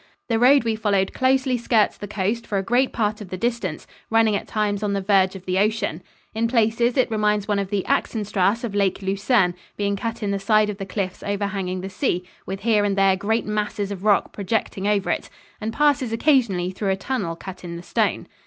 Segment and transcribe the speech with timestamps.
[0.29, 3.85] The road we followed closely skirts the coast for a great part of the distance,
[4.09, 6.01] running at times on the verge of the ocean.
[6.33, 10.39] In places it reminds one of the Axenstrasse of Lake Lucerne, being cut in the
[10.39, 14.31] side of the cliffs overhanging the sea, with here and there great masses of rock
[14.33, 15.29] projecting over it;
[15.61, 18.25] and passes occasionally through a tunnel cut in the stone.